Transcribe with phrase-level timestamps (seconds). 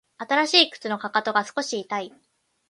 [0.17, 2.11] 新しい靴のかかとが少し痛い